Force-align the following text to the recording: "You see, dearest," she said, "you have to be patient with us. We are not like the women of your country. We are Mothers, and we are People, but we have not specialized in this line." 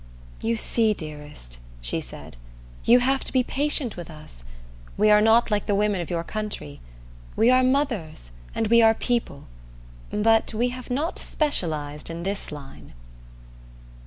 "You 0.41 0.55
see, 0.55 0.95
dearest," 0.95 1.59
she 1.79 2.01
said, 2.01 2.35
"you 2.85 3.01
have 3.01 3.23
to 3.23 3.31
be 3.31 3.43
patient 3.43 3.95
with 3.95 4.09
us. 4.09 4.43
We 4.97 5.11
are 5.11 5.21
not 5.21 5.51
like 5.51 5.67
the 5.67 5.75
women 5.75 6.01
of 6.01 6.09
your 6.09 6.23
country. 6.23 6.79
We 7.35 7.51
are 7.51 7.61
Mothers, 7.63 8.31
and 8.55 8.65
we 8.65 8.81
are 8.81 8.95
People, 8.95 9.43
but 10.11 10.55
we 10.55 10.69
have 10.69 10.89
not 10.89 11.19
specialized 11.19 12.09
in 12.09 12.23
this 12.23 12.51
line." 12.51 12.93